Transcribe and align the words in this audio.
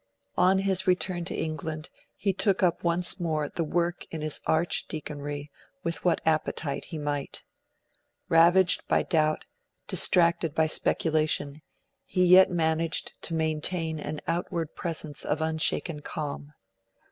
On 0.39 0.57
his 0.57 0.87
return 0.87 1.25
to 1.25 1.35
England, 1.35 1.91
he 2.15 2.33
took 2.33 2.63
up 2.63 2.83
once 2.83 3.19
more 3.19 3.47
the 3.49 3.63
work 3.63 4.03
in 4.09 4.21
his 4.21 4.41
Archdeaconry 4.47 5.51
with 5.83 6.03
what 6.03 6.21
appetite 6.25 6.85
he 6.85 6.97
might. 6.97 7.43
Ravaged 8.27 8.81
by 8.87 9.03
doubt, 9.03 9.45
distracted 9.85 10.55
by 10.55 10.65
speculation, 10.65 11.61
he 12.07 12.25
yet 12.25 12.49
managed 12.49 13.21
to 13.21 13.35
maintain 13.35 13.99
an 13.99 14.21
outward 14.27 14.73
presence 14.73 15.23
of 15.23 15.39
unshaken 15.39 15.99
calm. 15.99 16.53